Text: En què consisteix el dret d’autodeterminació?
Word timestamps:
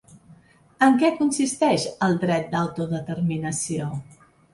En 0.85 0.95
què 1.01 1.09
consisteix 1.19 1.85
el 2.07 2.17
dret 2.23 2.49
d’autodeterminació? 2.55 3.91